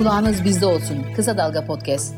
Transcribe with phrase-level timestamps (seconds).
[0.00, 1.06] Kulağınız bizde olsun.
[1.16, 2.14] Kısa Dalga Podcast.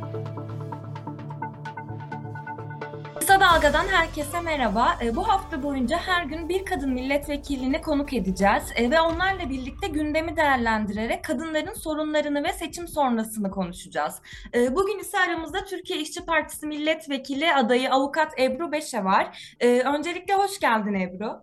[3.18, 4.88] Kısa Dalga'dan herkese merhaba.
[5.04, 9.88] E, bu hafta boyunca her gün bir kadın milletvekilini konuk edeceğiz e, ve onlarla birlikte
[9.88, 14.22] gündemi değerlendirerek kadınların sorunlarını ve seçim sonrasını konuşacağız.
[14.54, 19.54] E, bugün ise aramızda Türkiye İşçi Partisi milletvekili adayı avukat Ebru Beşe var.
[19.94, 21.42] Öncelikle hoş geldin Ebru.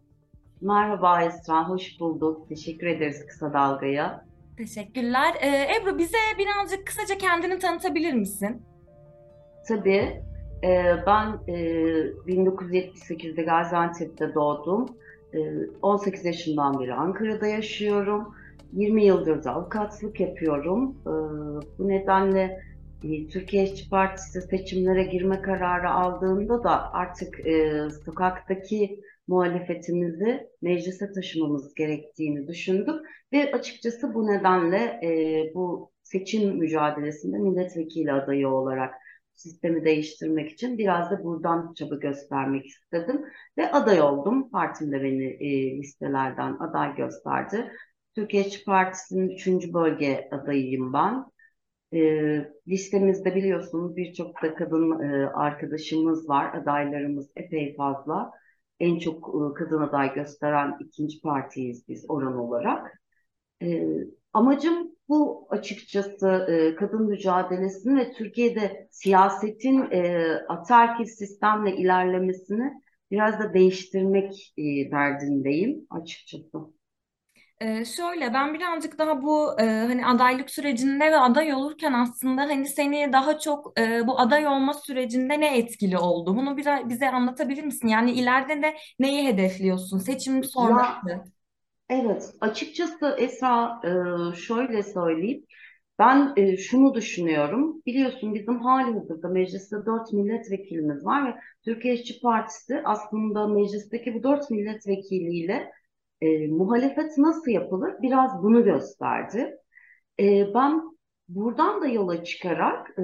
[0.62, 2.50] Merhaba Esra, hoş bulduk.
[2.50, 4.29] Teşekkür ederiz Kısa Dalga'ya.
[4.60, 5.36] Teşekkürler.
[5.42, 8.62] Ee, Ebru bize birazcık kısaca kendini tanıtabilir misin?
[9.68, 10.24] Tabii.
[10.64, 11.54] Ee, ben e,
[12.28, 14.86] 1978'de Gaziantep'te doğdum.
[15.34, 15.40] Ee,
[15.82, 18.36] 18 yaşından beri Ankara'da yaşıyorum.
[18.74, 20.96] 20 yıldır da avukatlık yapıyorum.
[21.02, 21.10] Ee,
[21.80, 22.60] bu nedenle
[23.04, 31.74] e, Türkiye İşçi Partisi seçimlere girme kararı aldığında da artık e, sokaktaki muhalefetimizi meclise taşımamız
[31.74, 32.96] gerektiğini düşündüm
[33.34, 38.94] ve açıkçası bu nedenle e, bu seçim mücadelesinde milletvekili adayı olarak
[39.34, 43.26] sistemi değiştirmek için biraz da buradan çaba göstermek istedim
[43.58, 44.50] ve aday oldum.
[44.50, 47.72] Partim de beni e, listelerden aday gösterdi.
[48.16, 49.74] Türkiye Partisi'nin 3.
[49.74, 51.26] bölge adayıyım ben.
[51.94, 52.00] E,
[52.68, 56.54] listemizde biliyorsunuz birçok da kadın e, arkadaşımız var.
[56.54, 58.32] Adaylarımız epey fazla
[58.80, 63.02] en çok e, kadın aday gösteren ikinci partiyiz biz oran olarak.
[63.62, 63.88] E,
[64.34, 72.74] amacım bu açıkçası e, kadın mücadelesini ve Türkiye'de siyasetin e, atarki sistemle ilerlemesini
[73.12, 76.79] biraz da değiştirmek e, derdindeyim açıkçası.
[77.62, 82.68] Ee, şöyle ben birazcık daha bu e, hani adaylık sürecinde ve aday olurken aslında hani
[82.70, 86.36] seni daha çok e, bu aday olma sürecinde ne etkili oldu?
[86.36, 87.88] Bunu biraz bize anlatabilir misin?
[87.88, 89.98] Yani ileride de neyi hedefliyorsun?
[90.00, 90.92] Seçim sonrası.
[90.98, 91.14] Ya,
[91.90, 93.82] evet açıkçası Esra
[94.34, 95.46] e, şöyle söyleyeyim.
[96.00, 97.84] Ben e, şunu düşünüyorum.
[97.88, 104.52] Biliyorsun bizim halihazırda mecliste dört milletvekilimiz var ve Türkiye İşçi Partisi aslında meclisteki bu dört
[104.52, 105.72] milletvekiliyle
[106.22, 109.58] e, muhalefet nasıl yapılır biraz bunu gösterdi.
[110.20, 110.82] E, ben
[111.28, 113.04] buradan da yola çıkarak e,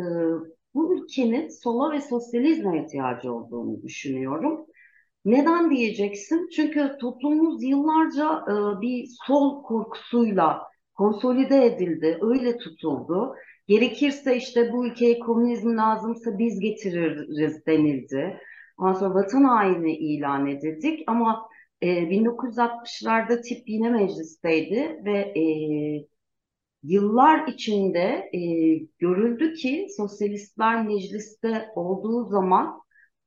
[0.73, 4.65] bu ülkenin sola ve sosyalizme ihtiyacı olduğunu düşünüyorum.
[5.25, 6.49] Neden diyeceksin?
[6.55, 10.61] Çünkü toplumumuz yıllarca e, bir sol korkusuyla
[10.95, 13.35] konsolide edildi, öyle tutuldu.
[13.67, 18.39] Gerekirse işte bu ülkeye komünizm lazımsa biz getiririz denildi.
[18.77, 21.49] Ondan sonra vatan haini ilan edildik ama
[21.81, 25.43] e, 1960'larda tip yine meclisteydi ve e,
[26.83, 28.39] yıllar içinde e,
[28.99, 32.81] görüldü ki sosyalistler mecliste olduğu zaman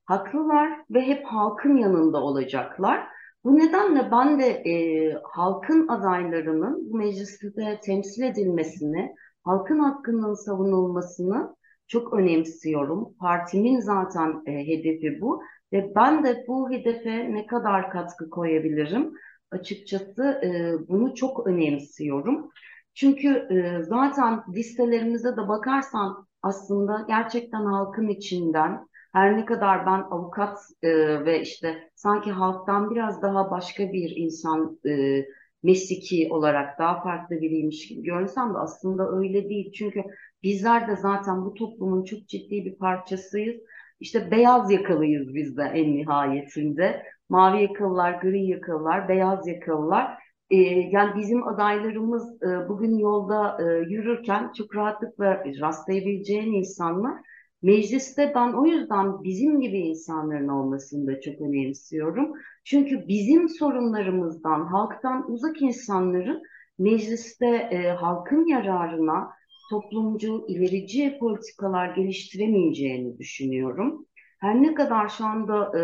[0.05, 3.07] haklılar ve hep halkın yanında olacaklar.
[3.43, 11.55] Bu nedenle ben de e, halkın adaylarının mecliste temsil edilmesini, halkın hakkının savunulmasını
[11.87, 13.13] çok önemsiyorum.
[13.19, 15.41] Partimin zaten e, hedefi bu
[15.73, 19.13] ve ben de bu hedefe ne kadar katkı koyabilirim?
[19.51, 22.49] Açıkçası e, bunu çok önemsiyorum.
[22.93, 30.59] Çünkü e, zaten listelerimize de bakarsan aslında gerçekten halkın içinden her ne kadar ben avukat
[30.83, 30.89] e,
[31.25, 35.25] ve işte sanki halktan biraz daha başka bir insan e,
[35.63, 39.71] mesleki olarak daha farklı biriymiş gibi görünsem de aslında öyle değil.
[39.73, 40.03] Çünkü
[40.43, 43.61] bizler de zaten bu toplumun çok ciddi bir parçasıyız
[43.99, 47.03] işte beyaz yakalıyız biz de en nihayetinde.
[47.29, 50.17] Mavi yakalılar, gri yakalılar, beyaz yakalılar.
[50.49, 50.55] Ee,
[50.91, 57.13] yani bizim adaylarımız e, bugün yolda e, yürürken çok rahatlıkla rastlayabileceğin insanlar.
[57.61, 62.33] Mecliste ben o yüzden bizim gibi insanların olmasını da çok önemsiyorum.
[62.63, 66.41] Çünkü bizim sorunlarımızdan, halktan uzak insanların
[66.79, 69.29] mecliste e, halkın yararına,
[69.69, 74.05] toplumcu, ilerici politikalar geliştiremeyeceğini düşünüyorum.
[74.39, 75.81] Her ne kadar şu anda e,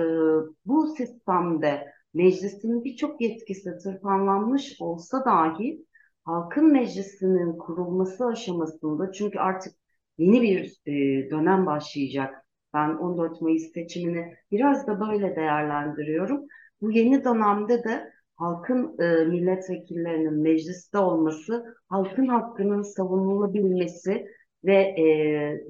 [0.65, 5.85] bu sistemde meclisin birçok yetkisi tırpanlanmış olsa dahi
[6.23, 9.73] halkın meclisinin kurulması aşamasında çünkü artık
[10.17, 10.91] yeni bir e,
[11.29, 12.45] dönem başlayacak.
[12.73, 16.45] Ben 14 Mayıs seçimini biraz da böyle değerlendiriyorum.
[16.81, 24.25] Bu yeni dönemde de halkın e, milletvekillerinin mecliste olması, halkın hakkının savunulabilmesi
[24.65, 25.05] ve e,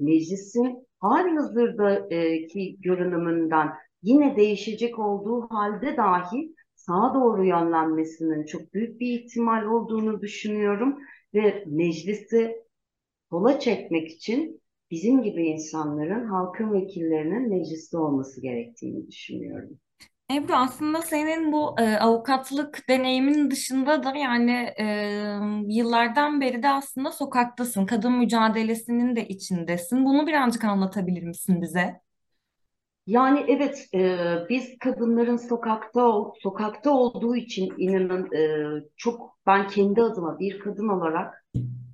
[0.00, 3.68] meclisin hali hazırdaki görünümünden
[4.02, 10.98] yine değişecek olduğu halde dahi sağa doğru yönlenmesinin çok büyük bir ihtimal olduğunu düşünüyorum
[11.34, 12.56] ve meclisi
[13.30, 19.78] sola çekmek için bizim gibi insanların, halkın vekillerinin mecliste olması gerektiğini düşünüyorum.
[20.32, 24.84] Ebru aslında senin bu e, avukatlık deneyimin dışında da yani e,
[25.68, 27.86] yıllardan beri de aslında sokaktasın.
[27.86, 30.04] Kadın mücadelesinin de içindesin.
[30.04, 32.00] Bunu birazcık anlatabilir misin bize?
[33.06, 34.18] Yani evet, e,
[34.48, 36.12] biz kadınların sokakta
[36.42, 41.46] sokakta olduğu için inanın e, çok ben kendi adıma bir kadın olarak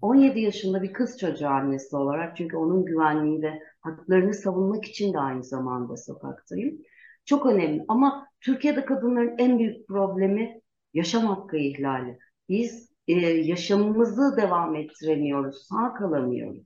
[0.03, 5.19] 17 yaşında bir kız çocuğu annesi olarak çünkü onun güvenliği ve haklarını savunmak için de
[5.19, 6.79] aynı zamanda sokaktayım.
[7.25, 10.61] Çok önemli ama Türkiye'de kadınların en büyük problemi
[10.95, 12.19] yaşam hakkı ihlali.
[12.49, 16.63] Biz e, yaşamımızı devam ettiremiyoruz, sağ kalamıyoruz.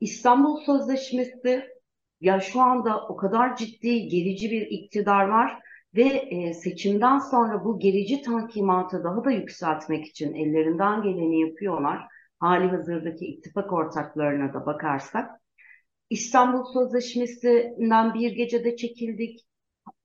[0.00, 1.64] İstanbul Sözleşmesi
[2.20, 5.58] ya şu anda o kadar ciddi gerici bir iktidar var
[5.94, 12.06] ve e, seçimden sonra bu gerici tankimatı daha da yükseltmek için ellerinden geleni yapıyorlar.
[12.38, 15.40] Hali hazırdaki ittifak ortaklarına da bakarsak.
[16.10, 19.40] İstanbul Sözleşmesi'nden bir gecede çekildik.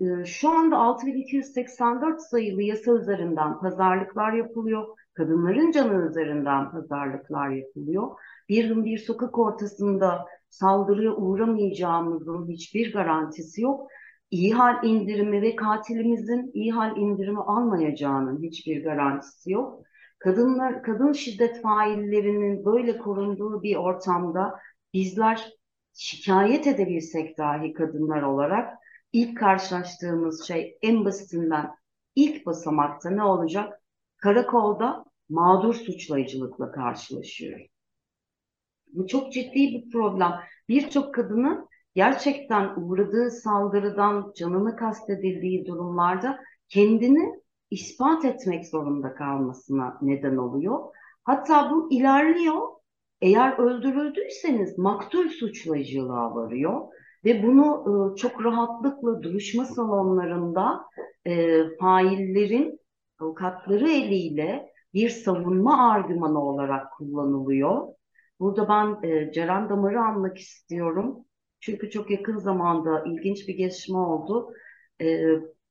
[0.01, 4.87] E, şu anda 6284 sayılı yasa üzerinden pazarlıklar yapılıyor.
[5.13, 8.11] Kadınların canı üzerinden pazarlıklar yapılıyor.
[8.49, 13.87] Bir gün bir sokak ortasında saldırıya uğramayacağımızın hiçbir garantisi yok.
[14.31, 19.83] İyi hal indirimi ve katilimizin iyi hal indirimi almayacağının hiçbir garantisi yok.
[20.19, 24.59] Kadınlar, kadın şiddet faillerinin böyle korunduğu bir ortamda
[24.93, 25.53] bizler
[25.93, 28.79] şikayet edebilsek dahi kadınlar olarak
[29.13, 31.71] ilk karşılaştığımız şey en basitinden
[32.15, 33.81] ilk basamakta ne olacak?
[34.17, 37.67] Karakolda mağdur suçlayıcılıkla karşılaşıyoruz.
[38.93, 40.33] Bu çok ciddi bir problem.
[40.69, 46.39] Birçok kadının gerçekten uğradığı saldırıdan canını kastedildiği durumlarda
[46.69, 47.41] kendini
[47.71, 50.79] ispat etmek zorunda kalmasına neden oluyor.
[51.23, 52.67] Hatta bu ilerliyor.
[53.21, 56.87] Eğer öldürüldüyseniz maktul suçlayıcılığa varıyor
[57.25, 60.85] ve bunu e, çok rahatlıkla duruşma salonlarında
[61.27, 62.79] e, faillerin
[63.19, 67.87] avukatları eliyle bir savunma argümanı olarak kullanılıyor.
[68.39, 71.25] Burada ben e, Ceren Damar'ı anmak istiyorum.
[71.59, 74.53] Çünkü çok yakın zamanda ilginç bir gelişme oldu.
[75.01, 75.25] E,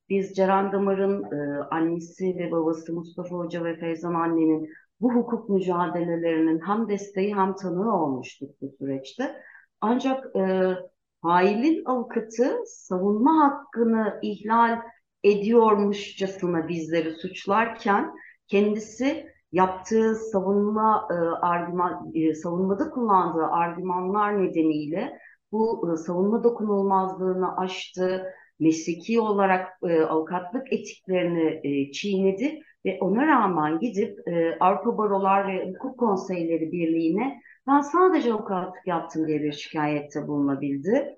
[0.08, 4.68] biz Ceren Damar'ın e, annesi ve babası Mustafa Hoca ve Feyzan annenin
[5.00, 9.42] bu hukuk mücadelelerinin hem desteği hem tanığı olmuştuk bu süreçte.
[9.80, 10.74] Ancak e,
[11.22, 14.80] failin avukatı savunma hakkını ihlal
[15.24, 18.14] ediyormuşçasına bizleri suçlarken
[18.46, 21.14] kendisi yaptığı savunma e,
[21.46, 25.18] argüman e, savunmada kullandığı argümanlar nedeniyle
[25.52, 28.24] bu e, savunma dokunulmazlığını aştı,
[28.60, 35.72] mesleki olarak e, avukatlık etiklerini e, çiğnedi ve ona rağmen gidip e, Avrupa Barolar ve
[35.72, 41.16] Hukuk Konseyleri Birliği'ne ben sadece avukatlık yaptım diye bir şikayette bulunabildi.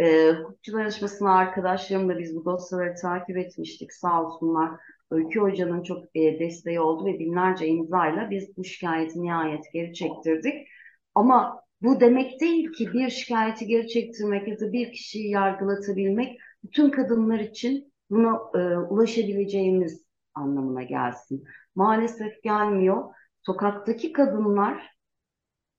[0.00, 4.70] E, hukukçu danışmasına arkadaşlarımla biz bu dosyaları takip etmiştik sağ olsunlar.
[5.10, 10.68] Öykü Hoca'nın çok e, desteği oldu ve binlerce imzayla biz bu şikayeti nihayet geri çektirdik.
[11.14, 16.90] Ama bu demek değil ki bir şikayeti geri çektirmek ya da bir kişiyi yargılatabilmek bütün
[16.90, 20.04] kadınlar için buna e, ulaşabileceğimiz
[20.34, 21.44] anlamına gelsin.
[21.74, 23.04] Maalesef gelmiyor.
[23.42, 24.91] Sokaktaki kadınlar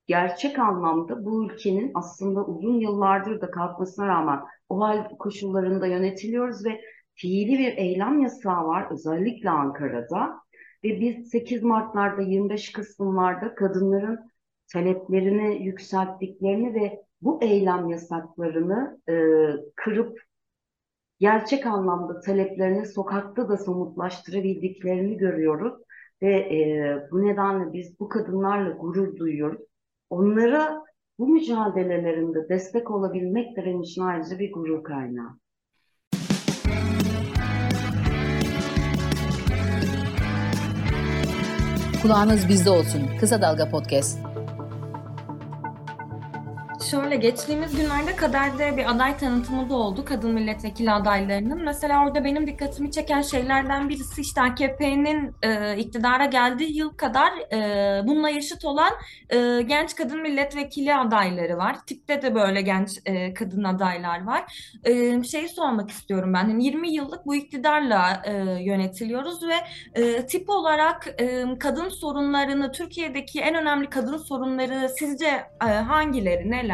[0.07, 4.39] gerçek anlamda bu ülkenin aslında uzun yıllardır da kalkmasına rağmen
[4.69, 6.81] o hal koşullarında yönetiliyoruz ve
[7.15, 10.39] fiili bir eylem yasağı var özellikle Ankara'da
[10.83, 14.19] ve biz 8 Mart'larda 25 Kasım'larda kadınların
[14.73, 19.13] taleplerini yükselttiklerini ve bu eylem yasaklarını e,
[19.75, 20.19] kırıp
[21.19, 25.73] gerçek anlamda taleplerini sokakta da somutlaştırabildiklerini görüyoruz
[26.21, 29.72] ve e, bu nedenle biz bu kadınlarla gurur duyuyoruz.
[30.13, 30.83] Onlara
[31.19, 35.39] bu mücadelelerinde destek olabilmek de benim için ayrıca bir gurur kaynağı.
[42.01, 43.01] Kulağınız bizde olsun.
[43.19, 44.32] Kısa Dalga Podcast.
[46.91, 51.63] Şöyle geçtiğimiz günlerde Kader'de bir aday tanıtımı da oldu kadın milletvekili adaylarının.
[51.63, 58.07] Mesela orada benim dikkatimi çeken şeylerden birisi işte AKP'nin e, iktidara geldiği yıl kadar e,
[58.07, 58.91] bununla yaşıt olan
[59.29, 61.85] e, genç kadın milletvekili adayları var.
[61.85, 64.43] Tipte de böyle genç e, kadın adaylar var.
[64.83, 66.49] E, şeyi sormak istiyorum ben.
[66.49, 69.55] Yani 20 yıllık bu iktidarla e, yönetiliyoruz ve
[69.93, 75.27] e, tip olarak e, kadın sorunlarını Türkiye'deki en önemli kadın sorunları sizce
[75.61, 76.72] e, hangileri, neler?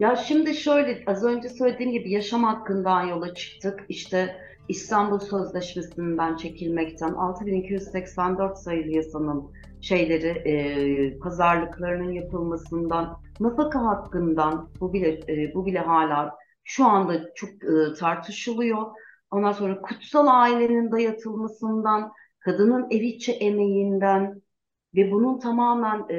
[0.00, 3.84] Ya şimdi şöyle az önce söylediğim gibi yaşam hakkından yola çıktık.
[3.88, 4.36] İşte
[4.68, 15.54] İstanbul Sözleşmesi'nden çekilmekten 6284 sayılı yasanın şeyleri e, pazarlıklarının yapılmasından nafaka hakkından bu bile e,
[15.54, 18.86] bu bile hala şu anda çok e, tartışılıyor.
[19.30, 24.42] ondan sonra kutsal ailenin dayatılmasından, kadının ev içi emeğinden
[24.94, 26.16] ve bunun tamamen e,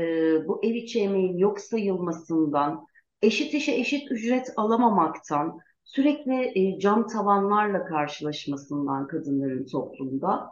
[0.48, 2.86] bu ev içi emeğin yok sayılmasından,
[3.22, 10.50] eşit işe eşit ücret alamamaktan, sürekli e, cam tavanlarla karşılaşmasından kadınların toplumda,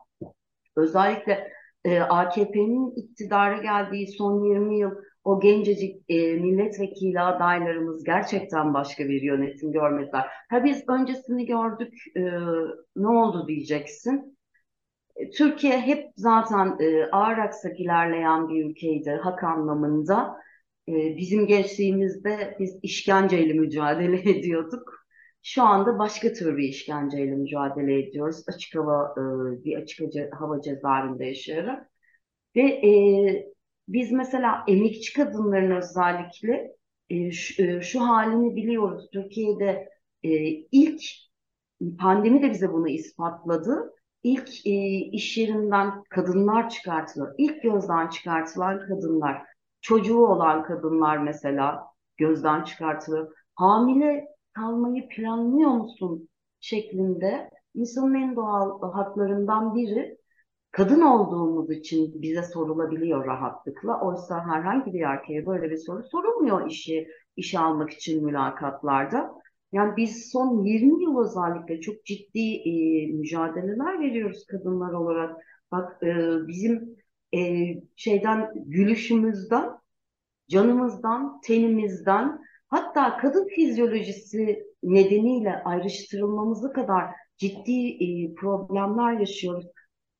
[0.76, 1.52] özellikle
[1.86, 4.92] e, AKP'nin iktidara geldiği son 20 yıl
[5.24, 10.28] o gencecik e, milletvekili adaylarımız gerçekten başka bir yönetim görmediler.
[10.50, 12.22] Ha biz öncesini gördük, e,
[12.96, 14.39] ne oldu diyeceksin.
[15.20, 20.38] E, Türkiye hep zaten e, ağır aksak ilerleyen bir ülkeydi hak anlamında.
[20.90, 24.94] E, bizim gençliğimizde biz işkenceyle mücadele ediyorduk.
[25.44, 28.44] Şu anda başka tür bir işkenceyle mücadele ediyoruz.
[28.48, 29.22] Açık hava e,
[29.66, 30.00] bir açık
[30.40, 31.92] hava cezaevinde yaşayarak.
[32.56, 32.92] Ve e,
[33.88, 36.76] biz mesela emekçi kadınların özellikle
[37.10, 39.10] e, şu, e, şu halini biliyoruz.
[39.14, 39.90] Türkiye'de
[40.24, 40.30] e,
[40.72, 41.02] ilk
[42.00, 43.94] pandemi de bize bunu ispatladı.
[44.24, 44.72] İlk e,
[45.12, 47.36] iş yerinden kadınlar çıkartılıyor.
[47.38, 49.42] İlk gözden çıkartılan kadınlar,
[49.82, 51.84] çocuğu olan kadınlar mesela
[52.18, 53.34] gözden çıkartılıyor.
[53.56, 60.18] Hamile kalmayı planlıyor musun şeklinde insanın en doğal haklarından biri
[60.72, 64.02] kadın olduğumuz için bize sorulabiliyor rahatlıkla.
[64.02, 69.39] Oysa herhangi bir erkeğe böyle bir soru sorulmuyor işi işe almak için mülakatlarda.
[69.72, 75.38] Yani biz son 20 yıl özellikle çok ciddi e, mücadeleler veriyoruz kadınlar olarak.
[75.72, 76.08] Bak e,
[76.48, 76.98] bizim
[77.36, 77.40] e,
[77.96, 79.70] şeyden gülüşümüzden,
[80.50, 87.06] canımızdan, tenimizden, hatta kadın fizyolojisi nedeniyle ayrıştırılmamızı kadar
[87.38, 89.66] ciddi e, problemler yaşıyoruz.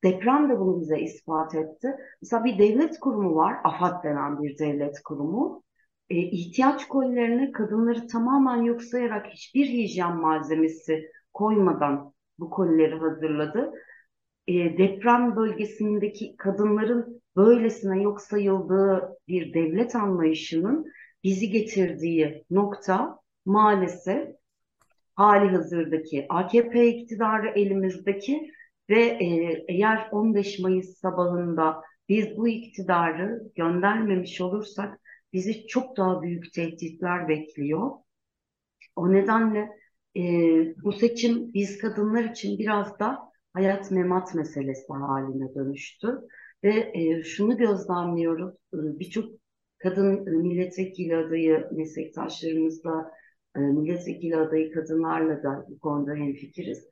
[0.04, 1.96] Deprem de bunu bize ispat etti.
[2.22, 5.62] Mesela bir devlet kurumu var, AFAD denen bir devlet kurumu.
[6.10, 13.72] E, ihtiyaç kolilerine kadınları tamamen yok sayarak hiçbir hijyen malzemesi koymadan bu kolileri hazırladı.
[14.48, 20.86] E, deprem bölgesindeki kadınların böylesine yok sayıldığı bir devlet anlayışının
[21.24, 24.28] bizi getirdiği nokta maalesef
[25.14, 28.52] hali hazırdaki AKP iktidarı elimizdeki
[28.90, 34.99] ve e, eğer 15 Mayıs sabahında biz bu iktidarı göndermemiş olursak
[35.32, 37.90] bizi çok daha büyük tehditler bekliyor.
[38.96, 39.68] O nedenle
[40.16, 40.22] e,
[40.84, 43.18] bu seçim biz kadınlar için biraz da
[43.52, 46.18] hayat memat meselesi haline dönüştü.
[46.64, 49.24] Ve e, şunu gözlemliyoruz, e, birçok
[49.78, 53.10] kadın e, milletvekili adayı meslektaşlarımızla,
[53.56, 56.88] e, milletvekili adayı kadınlarla da bu konuda hemfikiriz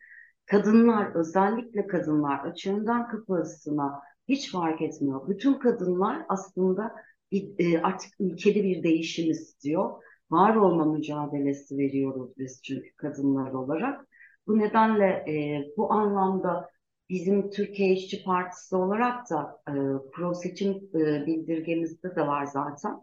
[0.48, 5.28] kadınlar özellikle kadınlar açığından kapısına hiç fark etmiyor.
[5.28, 6.94] Bütün kadınlar aslında
[7.32, 10.02] e, artık ülkede bir değişim istiyor.
[10.30, 14.08] Var olma mücadelesi veriyoruz biz çünkü kadınlar olarak.
[14.46, 16.70] Bu nedenle e, bu anlamda
[17.08, 19.72] bizim Türkiye İşçi Partisi olarak da e,
[20.12, 23.00] pro seçim e, bildirgemizde de var zaten.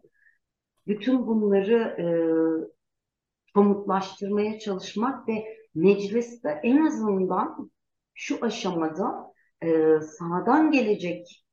[0.87, 2.05] Bütün bunları e,
[3.53, 7.71] somutlaştırmaya çalışmak ve mecliste en azından
[8.13, 9.67] şu aşamada e,
[10.01, 11.44] sağdan gelecek,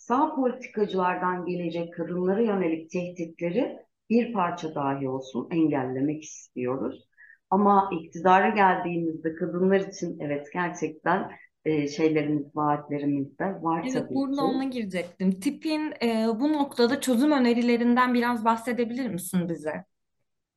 [0.00, 3.78] sağ politikacılardan gelecek kadınlara yönelik tehditleri
[4.10, 7.08] bir parça dahi olsun engellemek istiyoruz.
[7.50, 11.30] Ama iktidara geldiğimizde kadınlar için evet gerçekten
[11.64, 14.42] e, şeylerimiz, vaatlerimiz de var Evet, tabii burada ki.
[14.42, 15.40] ona girecektim.
[15.40, 19.84] Tipin e, bu noktada çözüm önerilerinden biraz bahsedebilir misin bize?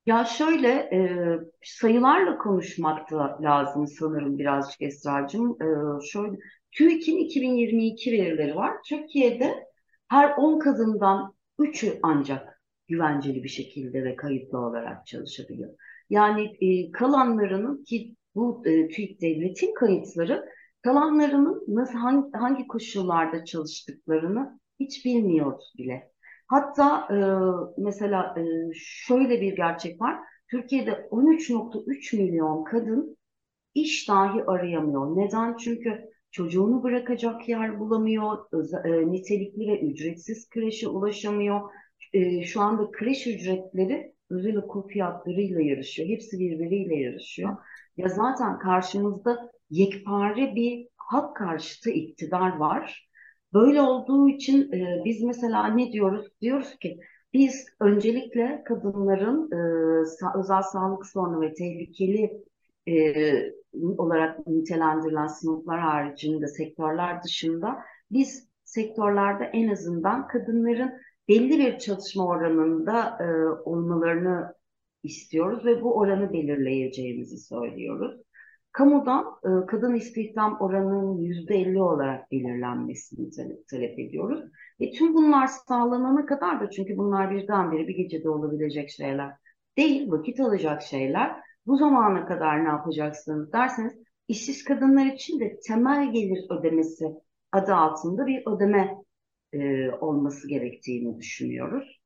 [0.06, 1.00] Ya şöyle e,
[1.64, 5.52] sayılarla konuşmak da lazım sanırım birazcık Esra'cığım.
[5.62, 5.68] E,
[6.12, 6.38] şöyle
[6.72, 8.78] TÜİK'in 2022 verileri var.
[8.90, 9.68] Türkiye'de
[10.08, 15.74] her 10 kadından 3'ü ancak güvenceli bir şekilde ve kayıtlı olarak çalışabiliyor.
[16.10, 20.46] Yani e, kalanlarının ki bu e, TÜİK devletin kayıtları
[20.84, 26.13] kalanlarının nasıl hangi, hangi koşullarda çalıştıklarını hiç bilmiyoruz bile.
[26.54, 27.18] Hatta e,
[27.82, 28.44] mesela e,
[28.76, 30.18] şöyle bir gerçek var.
[30.52, 33.18] Türkiye'de 13.3 milyon kadın
[33.74, 35.18] iş dahi arayamıyor.
[35.18, 35.58] Neden?
[35.58, 38.38] Çünkü çocuğunu bırakacak yer bulamıyor,
[38.86, 41.62] e, nitelikli ve ücretsiz kreşe ulaşamıyor.
[42.14, 46.10] E, şu anda kreş ücretleri özel okul fiyatlarıyla yarışıyor.
[46.10, 47.58] Hepsi birbiriyle yarışıyor.
[47.98, 53.10] Ya zaten karşımızda yekpare bir hak karşıtı iktidar var.
[53.54, 56.28] Böyle olduğu için e, biz mesela ne diyoruz?
[56.42, 57.00] Diyoruz ki
[57.34, 62.44] biz öncelikle kadınların e, özel sağlık sorunu ve tehlikeli
[62.88, 63.14] e,
[63.98, 67.80] olarak nitelendirilen sınıflar haricinde sektörler dışında
[68.12, 70.92] biz sektörlerde en azından kadınların
[71.30, 73.26] belli bir çalışma oranında e,
[73.70, 74.54] olmalarını
[75.04, 78.22] istiyoruz ve bu oranı belirleyeceğimizi söylüyoruz.
[78.74, 84.44] Kamudan e, kadın istihdam oranının yüzde elli olarak belirlenmesini talep, talep ediyoruz.
[84.82, 89.32] Ve tüm bunlar sağlanana kadar da çünkü bunlar birdenbire bir gecede olabilecek şeyler
[89.78, 91.36] değil, vakit alacak şeyler.
[91.66, 93.94] Bu zamana kadar ne yapacaksınız derseniz
[94.28, 97.06] işsiz kadınlar için de temel gelir ödemesi
[97.52, 98.96] adı altında bir ödeme
[99.54, 102.00] e, olması gerektiğini düşünüyoruz.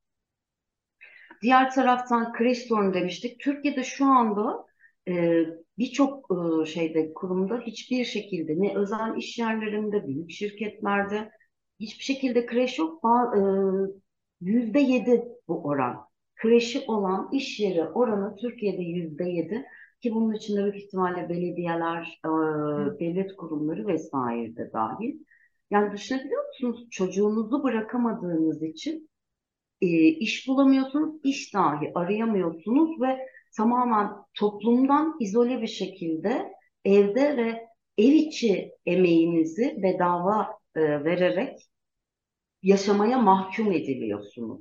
[1.42, 3.40] Diğer taraftan kreş sorunu demiştik.
[3.40, 4.67] Türkiye'de şu anda
[5.08, 5.46] e,
[5.78, 11.30] birçok e, şeyde kurumda hiçbir şekilde ne özel iş yerlerinde, büyük şirketlerde
[11.80, 13.04] hiçbir şekilde kreş yok.
[13.36, 13.40] E,
[14.40, 16.08] yüzde yedi bu oran.
[16.34, 19.64] Kreşi olan iş yeri oranı Türkiye'de yüzde yedi
[20.02, 22.28] ki bunun içinde büyük ihtimalle belediyeler, e,
[23.00, 25.18] devlet kurumları vesaire de dahil.
[25.70, 26.88] Yani düşünebiliyor musunuz?
[26.90, 29.10] Çocuğunuzu bırakamadığınız için
[29.80, 33.18] e, iş bulamıyorsunuz, iş dahi arayamıyorsunuz ve
[33.56, 36.52] tamamen toplumdan izole bir şekilde
[36.84, 41.58] evde ve ev içi emeğinizi bedava e, vererek
[42.62, 44.60] yaşamaya mahkum ediliyorsunuz.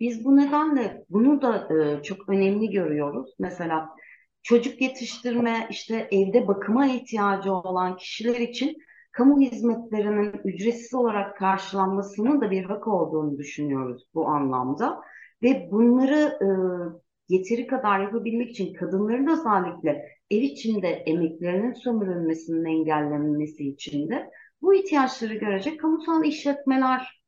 [0.00, 3.34] Biz bu nedenle bunu da e, çok önemli görüyoruz.
[3.38, 3.88] Mesela
[4.42, 8.76] çocuk yetiştirme, işte evde bakıma ihtiyacı olan kişiler için
[9.12, 15.00] kamu hizmetlerinin ücretsiz olarak karşılanmasının da bir hak olduğunu düşünüyoruz bu anlamda.
[15.42, 16.48] Ve bunları e,
[17.28, 24.30] yeteri kadar yapabilmek için kadınların özellikle ev içinde emeklerinin sömürülmesinin engellenmesi için de
[24.62, 27.22] bu ihtiyaçları görecek kamusal işletmeler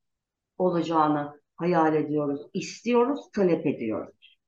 [0.57, 4.39] olacağını hayal ediyoruz, istiyoruz, talep ediyoruz.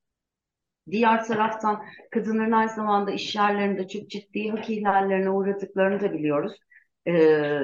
[0.91, 6.53] Diğer taraftan kadınların aynı zamanda iş yerlerinde çok ciddi hak ihlallerine uğradıklarını da biliyoruz.
[7.07, 7.59] Ee,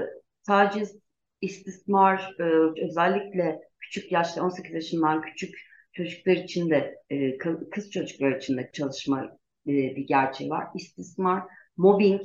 [0.48, 1.00] taciz,
[1.42, 2.44] istismar, e,
[2.86, 5.67] özellikle küçük yaşta 18 yaşından küçük
[5.98, 7.38] çocuklar için de e,
[7.72, 9.24] kız çocuklar için de çalışma
[9.68, 10.68] e, bir gerçeği var.
[10.76, 11.44] İstismar,
[11.78, 12.22] mobbing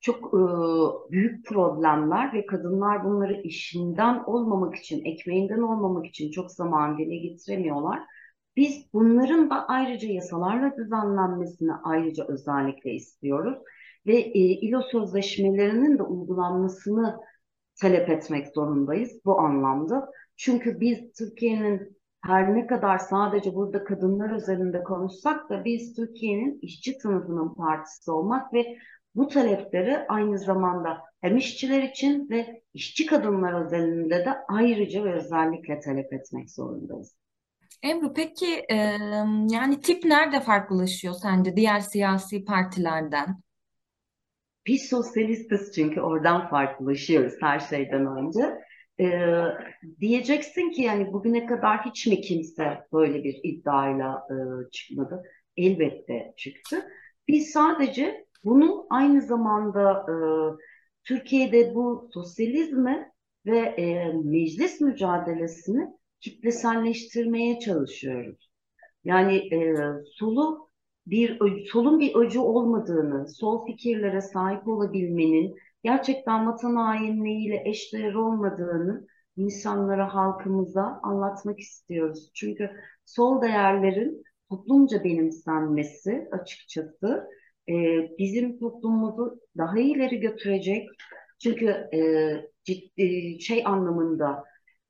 [0.00, 0.40] çok e,
[1.12, 8.00] büyük problemler ve kadınlar bunları işinden olmamak için, ekmeğinden olmamak için çok zaman dile getiremiyorlar.
[8.56, 13.58] Biz bunların da ayrıca yasalarla düzenlenmesini ayrıca özellikle istiyoruz
[14.06, 17.20] ve e, ILO sözleşmelerinin de uygulanmasını
[17.80, 20.10] talep etmek zorundayız bu anlamda.
[20.36, 26.92] Çünkü biz Türkiye'nin her ne kadar sadece burada kadınlar üzerinde konuşsak da biz Türkiye'nin işçi
[26.94, 28.76] sınıfının partisi olmak ve
[29.14, 35.80] bu talepleri aynı zamanda hem işçiler için ve işçi kadınlar özelinde de ayrıca ve özellikle
[35.80, 37.16] talep etmek zorundayız.
[37.84, 38.76] Ebru peki e,
[39.50, 43.40] yani tip nerede farklılaşıyor sence diğer siyasi partilerden?
[44.66, 48.61] Biz sosyalistiz çünkü oradan farklılaşıyoruz her şeyden önce.
[49.00, 49.42] Ee,
[50.00, 55.22] diyeceksin ki yani bugüne kadar hiç mi kimse böyle bir iddiayla e, çıkmadı?
[55.56, 56.84] Elbette çıktı.
[57.28, 60.14] Biz sadece bunu aynı zamanda e,
[61.04, 63.12] Türkiye'de bu sosyalizmi
[63.46, 65.88] ve e, meclis mücadelesini
[66.20, 68.50] kitleselleştirmeye çalışıyoruz.
[69.04, 69.76] Yani e,
[70.14, 70.68] solu
[71.06, 80.14] bir solun bir öcü olmadığını, sol fikirlere sahip olabilmenin gerçekten vatan hainliğiyle eşdeğer olmadığını insanlara,
[80.14, 82.30] halkımıza anlatmak istiyoruz.
[82.34, 82.70] Çünkü
[83.04, 87.28] sol değerlerin toplumca benimsenmesi açıkçası
[87.68, 87.72] e,
[88.18, 90.88] bizim toplumumuzu daha ileri götürecek.
[91.42, 92.00] Çünkü e,
[92.64, 94.44] ciddi şey anlamında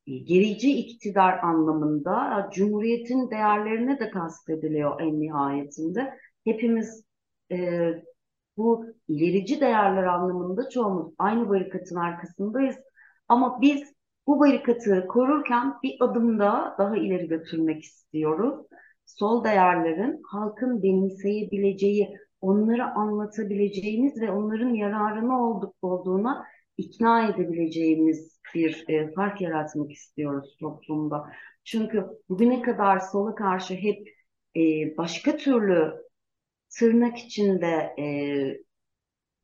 [0.07, 6.14] e, gerici iktidar anlamında Cumhuriyet'in değerlerine de kastediliyor en nihayetinde.
[6.44, 7.05] Hepimiz
[7.52, 7.57] e,
[8.57, 12.77] bu ilerici değerler anlamında çoğumuz aynı barikatın arkasındayız.
[13.29, 13.93] Ama biz
[14.27, 18.67] bu barikatı korurken bir adım daha daha ileri götürmek istiyoruz.
[19.07, 26.45] Sol değerlerin halkın benimseyebileceği, onları anlatabileceğimiz ve onların yararına olduk olduğuna
[26.77, 31.25] ikna edebileceğimiz bir e, fark yaratmak istiyoruz toplumda.
[31.65, 34.09] Çünkü bugüne kadar sola karşı hep
[34.57, 34.61] e,
[34.97, 36.03] başka türlü
[36.78, 38.04] tırnak içinde e,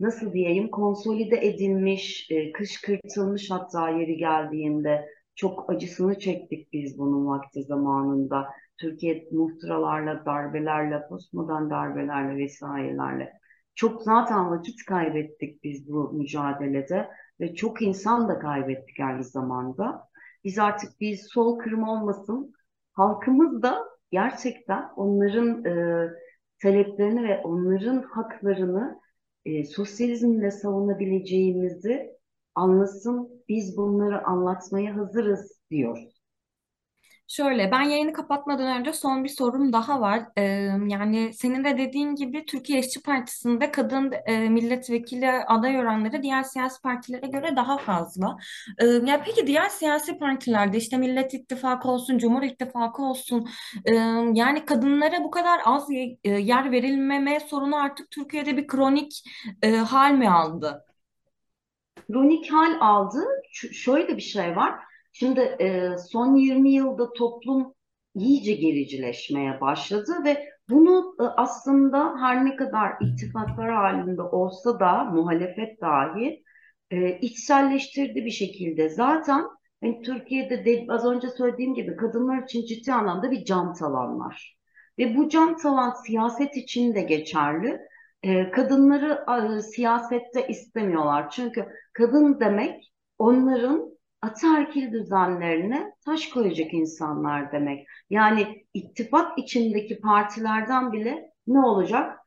[0.01, 7.63] nasıl diyeyim konsolide edilmiş, e, kışkırtılmış hatta yeri geldiğinde çok acısını çektik biz bunun vakti
[7.63, 8.49] zamanında.
[8.81, 13.33] Türkiye muhtıralarla, darbelerle, postmodern darbelerle vesairelerle.
[13.75, 17.09] Çok zaten vakit kaybettik biz bu mücadelede
[17.41, 20.09] ve çok insan da kaybettik aynı zamanda.
[20.45, 22.53] Biz artık bir sol kırım olmasın,
[22.93, 26.09] halkımız da gerçekten onların e,
[26.63, 29.01] taleplerini ve onların haklarını
[29.45, 32.19] e, sosyalizmle savunabileceğimizi
[32.55, 36.18] anlasın, biz bunları anlatmaya hazırız diyoruz.
[37.29, 40.23] Şöyle, ben yayını kapatmadan önce son bir sorum daha var.
[40.37, 40.43] Ee,
[40.89, 46.83] yani senin de dediğin gibi Türkiye İşçi Partisi'nde kadın e, milletvekili aday oranları diğer siyasi
[46.83, 48.37] partilere göre daha fazla.
[48.79, 53.49] Ee, ya peki diğer siyasi partilerde işte Millet İttifakı olsun, Cumhur İttifakı olsun,
[53.85, 53.95] e,
[54.35, 59.23] yani kadınlara bu kadar az ye- yer verilmeme sorunu artık Türkiye'de bir kronik
[59.63, 60.85] e, hal mi aldı?
[62.07, 63.25] kronik hal aldı.
[63.53, 64.75] Ş- şöyle bir şey var.
[65.13, 67.75] Şimdi e, son 20 yılda toplum
[68.15, 75.81] iyice gericileşmeye başladı ve bunu e, aslında her ne kadar ittifaklar halinde olsa da muhalefet
[75.81, 76.43] dahi
[76.91, 78.89] e, içselleştirdi bir şekilde.
[78.89, 79.45] Zaten
[79.81, 84.59] hani Türkiye'de de, az önce söylediğim gibi kadınlar için ciddi anlamda bir can talan var.
[84.99, 87.79] Ve bu can talan siyaset için de geçerli.
[88.23, 89.25] E, kadınları
[89.57, 91.31] e, siyasette istemiyorlar.
[91.31, 91.67] Çünkü
[91.99, 97.87] Kadın demek onların ataerkil düzenlerine taş koyacak insanlar demek.
[98.11, 102.19] Yani ittifak içindeki partilerden bile ne olacak?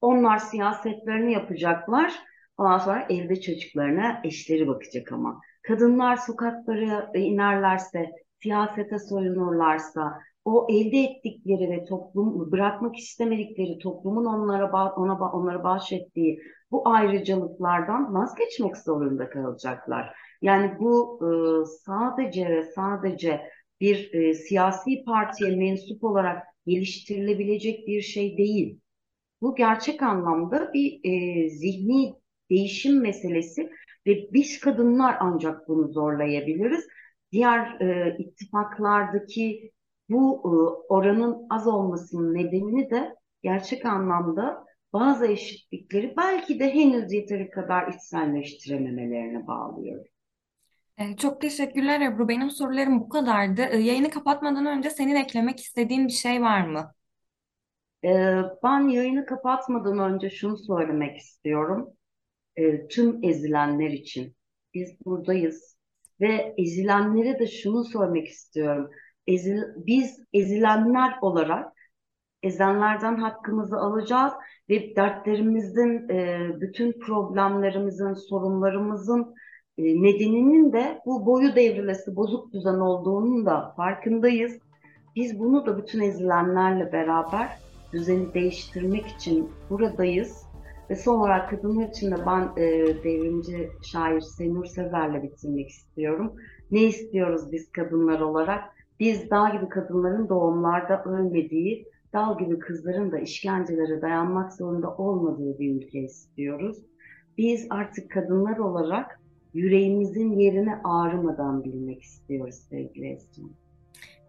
[0.00, 2.14] Onlar siyasetlerini yapacaklar.
[2.58, 5.40] Ondan sonra evde çocuklarına eşleri bakacak ama.
[5.62, 8.10] Kadınlar sokaklara inerlerse,
[8.42, 16.88] siyasete soyunurlarsa, o elde ettikleri ve toplum bırakmak istemedikleri toplumun onlara ona onlara bahşettiği bu
[16.88, 20.14] ayrıcalıklardan vazgeçmek zorunda kalacaklar.
[20.42, 21.30] Yani bu e,
[21.66, 23.40] sadece ve sadece
[23.80, 28.80] bir e, siyasi partiye mensup olarak geliştirilebilecek bir şey değil.
[29.40, 32.14] Bu gerçek anlamda bir e, zihni
[32.50, 33.70] değişim meselesi
[34.06, 36.86] ve biz kadınlar ancak bunu zorlayabiliriz.
[37.32, 39.72] Diğer e, ittifaklardaki
[40.08, 40.50] bu e,
[40.92, 49.46] oranın az olmasının nedenini de gerçek anlamda bazı eşitlikleri belki de henüz yeteri kadar içselleştirememelerine
[49.46, 50.04] bağlıyorum.
[51.00, 52.28] Ee, Çok teşekkürler Ebru.
[52.28, 53.62] Benim sorularım bu kadardı.
[53.62, 56.94] Ee, Yayını kapatmadan önce senin eklemek istediğin bir şey var mı?
[58.04, 61.90] Ee, ben yayını kapatmadan önce şunu söylemek istiyorum.
[62.90, 64.36] Tüm ezilenler için
[64.74, 65.76] biz buradayız
[66.20, 68.90] ve ezilenlere de şunu söylemek istiyorum.
[69.26, 71.72] Ezil, biz ezilenler olarak
[72.42, 74.32] ezenlerden hakkımızı alacağız
[74.68, 79.34] ve dertlerimizin, e, bütün problemlerimizin, sorunlarımızın
[79.82, 84.58] nedeninin de bu boyu devrilesi, bozuk düzen olduğunun da farkındayız.
[85.16, 87.58] Biz bunu da bütün ezilenlerle beraber
[87.92, 90.50] düzeni değiştirmek için buradayız.
[90.90, 92.68] Ve son olarak kadınlar için de ben e,
[93.04, 96.32] devrimci şair Senur Sezer'le bitirmek istiyorum.
[96.70, 98.64] Ne istiyoruz biz kadınlar olarak?
[99.00, 105.74] Biz dağ gibi kadınların doğumlarda ölmediği, dal gibi kızların da işkencelere dayanmak zorunda olmadığı bir
[105.74, 106.78] ülke istiyoruz.
[107.38, 109.19] Biz artık kadınlar olarak
[109.54, 113.42] yüreğimizin yerini ağrımadan bilmek istiyoruz sevgili Esra.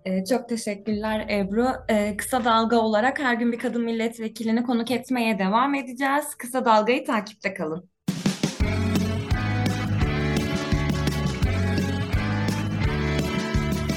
[0.06, 1.68] Ee, Çok teşekkürler Ebru.
[1.90, 6.36] Ee, Kısa Dalga olarak her gün bir kadın milletvekilini konuk etmeye devam edeceğiz.
[6.38, 7.90] Kısa Dalga'yı takipte kalın.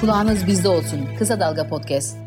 [0.01, 1.01] Kulağınız bizde olsun.
[1.19, 2.24] Kısa Dalga Podcast.